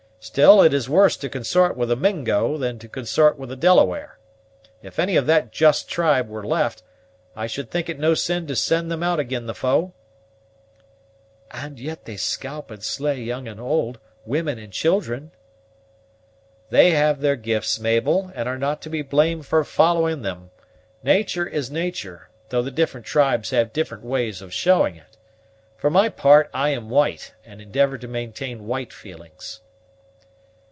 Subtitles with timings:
[0.23, 4.19] Still it is worse to consort with a Mingo than to consort with a Delaware.
[4.83, 6.83] If any of that just tribe were left,
[7.35, 9.93] I should think it no sin to send them out ag'in the foe."
[11.49, 15.31] "And yet they scalp and slay young and old, women and children!"
[16.69, 20.51] "They have their gifts, Mabel, and are not to be blamed for following them;
[21.01, 25.17] natur' is natur', though the different tribes have different ways of showing it.
[25.77, 29.61] For my part I am white, and endeavor to maintain white feelings."